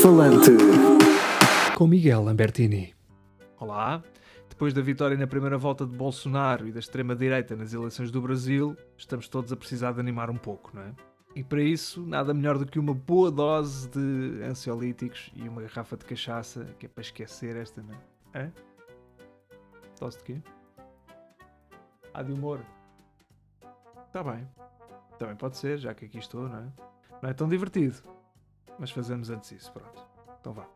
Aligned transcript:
Alto-falante. 0.00 0.50
Com 1.76 1.86
Miguel 1.86 2.22
Lambertini. 2.22 2.94
Olá. 3.58 4.02
Depois 4.48 4.72
da 4.72 4.80
vitória 4.80 5.14
na 5.14 5.26
primeira 5.26 5.58
volta 5.58 5.84
de 5.84 5.94
Bolsonaro 5.94 6.66
e 6.66 6.72
da 6.72 6.80
extrema-direita 6.80 7.54
nas 7.54 7.74
eleições 7.74 8.10
do 8.10 8.18
Brasil, 8.18 8.74
estamos 8.96 9.28
todos 9.28 9.52
a 9.52 9.56
precisar 9.56 9.92
de 9.92 10.00
animar 10.00 10.30
um 10.30 10.36
pouco, 10.36 10.70
não 10.72 10.82
é? 10.84 10.94
E 11.36 11.44
para 11.44 11.60
isso, 11.60 12.00
nada 12.00 12.32
melhor 12.32 12.56
do 12.56 12.64
que 12.64 12.78
uma 12.78 12.94
boa 12.94 13.30
dose 13.30 13.90
de 13.90 14.42
ansiolíticos 14.42 15.30
e 15.34 15.46
uma 15.46 15.60
garrafa 15.60 15.98
de 15.98 16.06
cachaça, 16.06 16.64
que 16.78 16.86
é 16.86 16.88
para 16.88 17.02
esquecer 17.02 17.54
esta, 17.56 17.82
não 17.82 17.94
é? 18.32 18.44
Hã? 18.44 18.52
Dose 20.00 20.16
de 20.16 20.24
quê? 20.24 20.42
Ah, 22.14 22.22
de 22.22 22.32
humor. 22.32 22.60
Está 24.06 24.24
bem. 24.24 24.48
Também 25.18 25.36
pode 25.36 25.58
ser, 25.58 25.76
já 25.76 25.92
que 25.92 26.06
aqui 26.06 26.16
estou, 26.16 26.48
não 26.48 26.58
é? 26.58 26.66
Não 27.20 27.28
é 27.28 27.34
tão 27.34 27.46
divertido. 27.46 28.02
Mas 28.80 28.90
fazemos 28.90 29.28
antes 29.28 29.52
isso, 29.52 29.70
pronto. 29.72 30.02
Então 30.40 30.54
vá. 30.54 30.66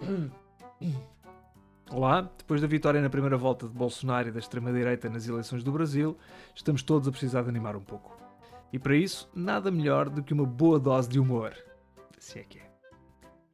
Olá, 1.90 2.30
depois 2.38 2.60
da 2.60 2.68
vitória 2.68 3.02
na 3.02 3.10
primeira 3.10 3.36
volta 3.36 3.66
de 3.66 3.74
Bolsonaro 3.74 4.28
e 4.28 4.30
da 4.30 4.38
extrema-direita 4.38 5.10
nas 5.10 5.26
eleições 5.26 5.64
do 5.64 5.72
Brasil, 5.72 6.16
estamos 6.54 6.84
todos 6.84 7.08
a 7.08 7.10
precisar 7.10 7.42
de 7.42 7.48
animar 7.48 7.74
um 7.74 7.82
pouco. 7.82 8.16
E 8.72 8.78
para 8.78 8.94
isso, 8.96 9.28
nada 9.34 9.72
melhor 9.72 10.08
do 10.08 10.22
que 10.22 10.32
uma 10.32 10.46
boa 10.46 10.78
dose 10.78 11.08
de 11.08 11.18
humor. 11.18 11.52
Se 12.18 12.38
é 12.38 12.44
que 12.44 12.60
é. 12.60 12.70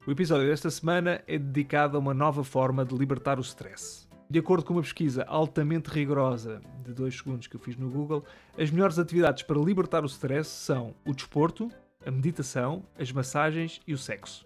O 0.06 0.10
episódio 0.10 0.46
desta 0.46 0.70
semana 0.70 1.22
é 1.26 1.38
dedicado 1.38 1.96
a 1.96 2.00
uma 2.00 2.12
nova 2.12 2.44
forma 2.44 2.84
de 2.84 2.94
libertar 2.94 3.38
o 3.38 3.42
stress. 3.42 4.06
De 4.28 4.38
acordo 4.38 4.64
com 4.64 4.74
uma 4.74 4.82
pesquisa 4.82 5.24
altamente 5.24 5.88
rigorosa 5.88 6.60
de 6.84 6.92
2 6.92 7.16
segundos 7.16 7.46
que 7.46 7.56
eu 7.56 7.60
fiz 7.60 7.76
no 7.76 7.90
Google, 7.90 8.22
as 8.56 8.70
melhores 8.70 8.98
atividades 8.98 9.42
para 9.42 9.58
libertar 9.58 10.04
o 10.04 10.06
stress 10.06 10.48
são 10.48 10.94
o 11.06 11.12
desporto, 11.12 11.70
a 12.04 12.10
meditação, 12.10 12.82
as 12.98 13.12
massagens 13.12 13.80
e 13.86 13.92
o 13.92 13.98
sexo. 13.98 14.44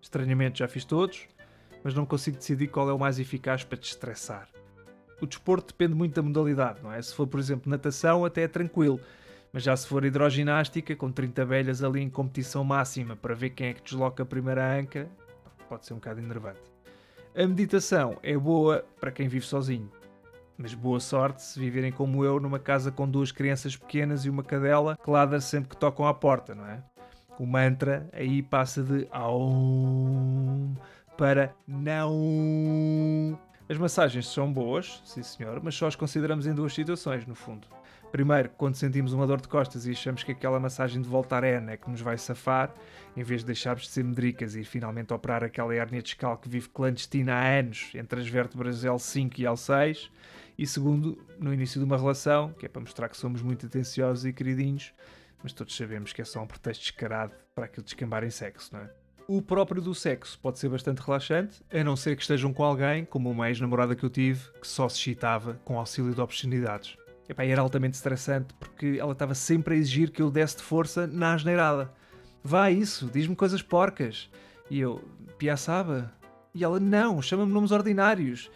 Estranhamente 0.00 0.60
já 0.60 0.68
fiz 0.68 0.84
todos, 0.84 1.26
mas 1.84 1.94
não 1.94 2.06
consigo 2.06 2.36
decidir 2.36 2.68
qual 2.68 2.88
é 2.88 2.92
o 2.92 2.98
mais 2.98 3.18
eficaz 3.18 3.64
para 3.64 3.76
te 3.76 3.90
estressar. 3.90 4.48
O 5.20 5.26
desporto 5.26 5.68
depende 5.68 5.94
muito 5.94 6.14
da 6.14 6.22
modalidade, 6.22 6.82
não 6.82 6.92
é? 6.92 7.00
Se 7.00 7.14
for, 7.14 7.26
por 7.26 7.40
exemplo, 7.40 7.70
natação, 7.70 8.24
até 8.24 8.42
é 8.42 8.48
tranquilo, 8.48 9.00
mas 9.52 9.62
já 9.62 9.76
se 9.76 9.86
for 9.86 10.04
hidroginástica, 10.04 10.94
com 10.94 11.10
30 11.10 11.42
abelhas 11.42 11.82
ali 11.82 12.00
em 12.00 12.10
competição 12.10 12.62
máxima 12.64 13.16
para 13.16 13.34
ver 13.34 13.50
quem 13.50 13.68
é 13.68 13.74
que 13.74 13.82
desloca 13.82 14.22
a 14.22 14.26
primeira 14.26 14.78
anca, 14.78 15.08
pode 15.68 15.86
ser 15.86 15.94
um 15.94 15.96
bocado 15.96 16.20
enervante. 16.20 16.60
A 17.34 17.46
meditação 17.46 18.18
é 18.22 18.36
boa 18.36 18.84
para 19.00 19.10
quem 19.10 19.28
vive 19.28 19.46
sozinho. 19.46 19.90
Mas 20.58 20.72
boa 20.72 21.00
sorte 21.00 21.42
se 21.42 21.60
viverem 21.60 21.92
como 21.92 22.24
eu 22.24 22.40
numa 22.40 22.58
casa 22.58 22.90
com 22.90 23.08
duas 23.08 23.30
crianças 23.30 23.76
pequenas 23.76 24.24
e 24.24 24.30
uma 24.30 24.42
cadela 24.42 24.96
que 25.02 25.10
ladra 25.10 25.40
sempre 25.40 25.70
que 25.70 25.76
tocam 25.76 26.06
à 26.06 26.14
porta, 26.14 26.54
não 26.54 26.66
é? 26.66 26.82
O 27.38 27.46
mantra 27.46 28.08
aí 28.12 28.42
passa 28.42 28.82
de 28.82 29.06
Aum 29.10 30.74
para 31.16 31.54
não. 31.66 33.38
As 33.68 33.76
massagens 33.76 34.28
são 34.28 34.52
boas, 34.52 35.02
sim 35.04 35.22
senhor, 35.22 35.60
mas 35.62 35.74
só 35.74 35.86
as 35.86 35.96
consideramos 35.96 36.46
em 36.46 36.54
duas 36.54 36.72
situações, 36.72 37.26
no 37.26 37.34
fundo. 37.34 37.66
Primeiro, 38.12 38.50
quando 38.56 38.76
sentimos 38.76 39.12
uma 39.12 39.26
dor 39.26 39.40
de 39.40 39.48
costas 39.48 39.86
e 39.86 39.90
achamos 39.90 40.22
que 40.22 40.32
aquela 40.32 40.60
massagem 40.60 41.02
de 41.02 41.08
volta 41.08 41.36
arena 41.36 41.72
é 41.72 41.76
que 41.76 41.90
nos 41.90 42.00
vai 42.00 42.16
safar, 42.16 42.72
em 43.16 43.22
vez 43.22 43.40
de 43.40 43.46
deixarmos 43.48 43.82
de 43.82 43.88
ser 43.90 44.04
medricas 44.04 44.54
e 44.54 44.64
finalmente 44.64 45.12
operar 45.12 45.42
aquela 45.42 45.74
hérnia 45.74 46.00
discal 46.00 46.38
que 46.38 46.48
vive 46.48 46.68
clandestina 46.68 47.34
há 47.34 47.58
anos 47.58 47.90
entre 47.94 48.20
as 48.20 48.28
vértebras 48.28 48.84
L5 48.84 49.38
e 49.38 49.42
L6. 49.42 50.10
E 50.58 50.66
segundo, 50.66 51.18
no 51.38 51.52
início 51.52 51.78
de 51.78 51.84
uma 51.84 51.96
relação, 51.96 52.52
que 52.52 52.66
é 52.66 52.68
para 52.68 52.80
mostrar 52.80 53.08
que 53.08 53.16
somos 53.16 53.42
muito 53.42 53.66
atenciosos 53.66 54.24
e 54.24 54.32
queridinhos, 54.32 54.92
mas 55.42 55.52
todos 55.52 55.76
sabemos 55.76 56.12
que 56.12 56.22
é 56.22 56.24
só 56.24 56.42
um 56.42 56.46
pretexto 56.46 56.82
descarado 56.82 57.32
para 57.54 57.66
aquilo 57.66 57.84
descambar 57.84 58.24
em 58.24 58.30
sexo, 58.30 58.74
não 58.74 58.80
é? 58.80 58.90
O 59.28 59.42
próprio 59.42 59.82
do 59.82 59.92
sexo 59.92 60.38
pode 60.38 60.58
ser 60.58 60.68
bastante 60.68 61.00
relaxante, 61.00 61.60
a 61.70 61.82
não 61.82 61.96
ser 61.96 62.14
que 62.14 62.22
estejam 62.22 62.52
com 62.52 62.62
alguém, 62.62 63.04
como 63.04 63.28
uma 63.28 63.48
ex-namorada 63.48 63.96
que 63.96 64.04
eu 64.04 64.10
tive, 64.10 64.40
que 64.60 64.66
só 64.68 64.88
se 64.88 64.98
excitava 64.98 65.54
com 65.64 65.78
auxílio 65.78 66.14
de 66.14 66.20
obscenidades. 66.20 66.96
Epá, 67.28 67.44
era 67.44 67.60
altamente 67.60 67.94
estressante 67.94 68.54
porque 68.54 68.98
ela 69.00 69.12
estava 69.12 69.34
sempre 69.34 69.74
a 69.74 69.76
exigir 69.76 70.12
que 70.12 70.22
eu 70.22 70.30
desse 70.30 70.58
de 70.58 70.62
força 70.62 71.08
na 71.08 71.34
asneirada. 71.34 71.92
Vá 72.42 72.70
isso, 72.70 73.10
diz-me 73.12 73.34
coisas 73.34 73.62
porcas. 73.62 74.30
E 74.70 74.78
eu, 74.78 75.02
piaçaba. 75.36 76.12
E 76.54 76.62
ela, 76.62 76.78
não, 76.78 77.20
chama-me 77.20 77.52
nomes 77.52 77.72
ordinários. 77.72 78.48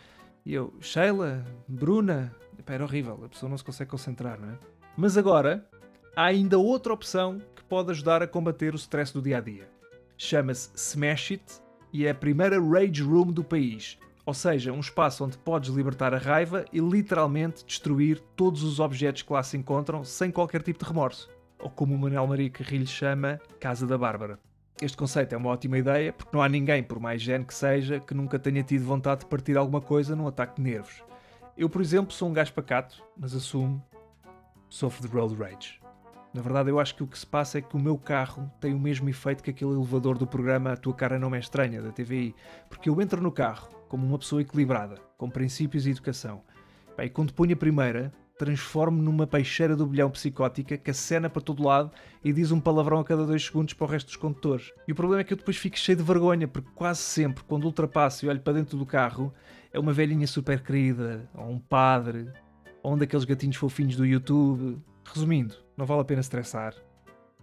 E 0.44 0.54
eu, 0.54 0.72
Sheila, 0.80 1.44
Bruna. 1.68 2.34
Epá, 2.58 2.74
era 2.74 2.84
horrível, 2.84 3.22
a 3.24 3.28
pessoa 3.28 3.48
não 3.48 3.56
se 3.56 3.64
consegue 3.64 3.90
concentrar, 3.90 4.40
não 4.40 4.50
é? 4.50 4.58
Mas 4.96 5.16
agora, 5.16 5.66
há 6.14 6.24
ainda 6.24 6.58
outra 6.58 6.92
opção 6.92 7.40
que 7.54 7.64
pode 7.64 7.90
ajudar 7.90 8.22
a 8.22 8.26
combater 8.26 8.74
o 8.74 8.76
stress 8.76 9.12
do 9.12 9.22
dia 9.22 9.38
a 9.38 9.40
dia. 9.40 9.68
Chama-se 10.16 10.70
Smash 10.74 11.32
It 11.32 11.44
e 11.92 12.06
é 12.06 12.10
a 12.10 12.14
primeira 12.14 12.60
Rage 12.60 13.02
Room 13.02 13.32
do 13.32 13.42
país. 13.42 13.98
Ou 14.26 14.34
seja, 14.34 14.72
um 14.72 14.80
espaço 14.80 15.24
onde 15.24 15.38
podes 15.38 15.70
libertar 15.70 16.12
a 16.14 16.18
raiva 16.18 16.64
e 16.72 16.78
literalmente 16.78 17.64
destruir 17.64 18.20
todos 18.36 18.62
os 18.62 18.78
objetos 18.78 19.22
que 19.22 19.32
lá 19.32 19.42
se 19.42 19.56
encontram 19.56 20.04
sem 20.04 20.30
qualquer 20.30 20.62
tipo 20.62 20.78
de 20.78 20.88
remorso. 20.88 21.28
Ou 21.58 21.70
como 21.70 21.94
o 21.94 21.98
Manuel 21.98 22.26
Maria 22.26 22.50
Carrilho 22.50 22.86
chama, 22.86 23.40
Casa 23.58 23.86
da 23.86 23.98
Bárbara. 23.98 24.38
Este 24.80 24.96
conceito 24.96 25.34
é 25.34 25.38
uma 25.38 25.50
ótima 25.50 25.78
ideia 25.78 26.12
porque 26.12 26.34
não 26.34 26.42
há 26.42 26.48
ninguém, 26.48 26.82
por 26.82 26.98
mais 26.98 27.20
gene 27.20 27.44
que 27.44 27.54
seja, 27.54 28.00
que 28.00 28.14
nunca 28.14 28.38
tenha 28.38 28.62
tido 28.62 28.84
vontade 28.84 29.20
de 29.20 29.26
partir 29.26 29.56
alguma 29.56 29.80
coisa 29.80 30.16
num 30.16 30.26
ataque 30.26 30.56
de 30.56 30.70
nervos. 30.70 31.02
Eu, 31.56 31.68
por 31.68 31.82
exemplo, 31.82 32.12
sou 32.12 32.28
um 32.28 32.32
gajo 32.32 32.52
pacato, 32.52 33.02
mas 33.16 33.34
assumo, 33.34 33.84
sofro 34.68 35.06
de 35.06 35.14
road 35.14 35.34
rage. 35.34 35.80
Na 36.32 36.40
verdade, 36.40 36.70
eu 36.70 36.78
acho 36.78 36.94
que 36.94 37.02
o 37.02 37.06
que 37.06 37.18
se 37.18 37.26
passa 37.26 37.58
é 37.58 37.60
que 37.60 37.76
o 37.76 37.80
meu 37.80 37.98
carro 37.98 38.50
tem 38.60 38.72
o 38.72 38.78
mesmo 38.78 39.08
efeito 39.08 39.42
que 39.42 39.50
aquele 39.50 39.72
elevador 39.72 40.16
do 40.16 40.26
programa 40.26 40.72
A 40.72 40.76
Tua 40.76 40.94
Cara 40.94 41.18
Não 41.18 41.34
É 41.34 41.38
Estranha, 41.40 41.82
da 41.82 41.90
TVI. 41.90 42.34
Porque 42.68 42.88
eu 42.88 43.00
entro 43.02 43.20
no 43.20 43.32
carro 43.32 43.68
como 43.88 44.06
uma 44.06 44.18
pessoa 44.18 44.40
equilibrada, 44.40 44.94
com 45.18 45.28
princípios 45.28 45.86
e 45.86 45.90
educação. 45.90 46.42
E 46.96 47.08
quando 47.08 47.32
ponho 47.32 47.54
a 47.54 47.56
primeira, 47.56 48.12
transformo-me 48.40 49.02
numa 49.02 49.26
peixeira 49.26 49.76
do 49.76 49.86
bilhão 49.86 50.10
psicótica 50.10 50.78
que 50.78 50.90
acena 50.90 51.28
para 51.28 51.42
todo 51.42 51.62
lado 51.62 51.90
e 52.24 52.32
diz 52.32 52.50
um 52.50 52.58
palavrão 52.58 52.98
a 52.98 53.04
cada 53.04 53.26
dois 53.26 53.44
segundos 53.44 53.74
para 53.74 53.84
o 53.84 53.86
resto 53.86 54.06
dos 54.06 54.16
condutores. 54.16 54.72
E 54.88 54.92
o 54.92 54.94
problema 54.94 55.20
é 55.20 55.24
que 55.24 55.34
eu 55.34 55.36
depois 55.36 55.58
fico 55.58 55.78
cheio 55.78 55.98
de 55.98 56.02
vergonha, 56.02 56.48
porque 56.48 56.70
quase 56.74 57.00
sempre, 57.00 57.44
quando 57.44 57.64
ultrapasso 57.64 58.24
e 58.24 58.30
olho 58.30 58.40
para 58.40 58.54
dentro 58.54 58.78
do 58.78 58.86
carro, 58.86 59.30
é 59.70 59.78
uma 59.78 59.92
velhinha 59.92 60.26
super 60.26 60.62
querida, 60.62 61.28
ou 61.34 61.50
um 61.50 61.58
padre, 61.58 62.32
ou 62.82 62.94
um 62.94 62.96
daqueles 62.96 63.26
gatinhos 63.26 63.56
fofinhos 63.56 63.94
do 63.94 64.06
YouTube. 64.06 64.80
Resumindo, 65.04 65.56
não 65.76 65.84
vale 65.84 66.00
a 66.00 66.04
pena 66.04 66.22
estressar. 66.22 66.74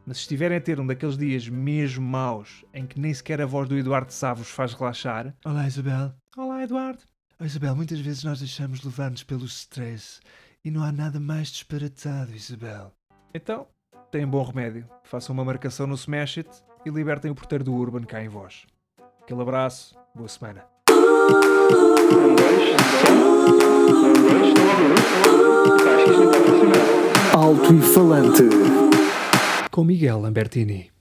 Mas 0.03 0.17
se 0.17 0.21
estiverem 0.23 0.57
a 0.57 0.61
ter 0.61 0.79
um 0.79 0.87
daqueles 0.87 1.15
dias 1.15 1.47
mesmo 1.47 2.07
maus 2.07 2.65
em 2.73 2.87
que 2.87 2.99
nem 2.99 3.13
sequer 3.13 3.39
a 3.39 3.45
voz 3.45 3.69
do 3.69 3.77
Eduardo 3.77 4.11
Sá 4.11 4.33
vos 4.33 4.49
faz 4.49 4.73
relaxar. 4.73 5.31
Olá, 5.45 5.67
Isabel. 5.67 6.11
Olá, 6.35 6.63
Eduardo. 6.63 7.03
Oh, 7.39 7.45
Isabel, 7.45 7.75
muitas 7.75 7.99
vezes 7.99 8.23
nós 8.23 8.39
deixamos 8.39 8.83
levar-nos 8.83 9.21
pelo 9.21 9.45
stress 9.45 10.19
e 10.67 10.71
não 10.71 10.83
há 10.83 10.91
nada 10.91 11.17
mais 11.17 11.47
disparatado, 11.47 12.35
Isabel. 12.35 12.91
Então, 13.33 13.67
têm 14.11 14.27
bom 14.27 14.43
remédio. 14.43 14.85
Façam 15.01 15.33
uma 15.33 15.45
marcação 15.45 15.87
no 15.87 15.95
Smash 15.95 16.39
It 16.39 16.49
e 16.85 16.89
libertem 16.89 17.31
o 17.31 17.35
porteiro 17.35 17.63
do 17.63 17.73
Urban 17.73 18.03
cá 18.03 18.21
em 18.21 18.27
vós. 18.27 18.65
Aquele 19.21 19.41
abraço, 19.41 19.95
boa 20.13 20.27
semana. 20.27 20.65
Alto 27.33 27.73
e 27.73 27.81
falante. 27.81 28.43
Com 29.71 29.85
Miguel 29.85 30.19
Lambertini. 30.19 30.96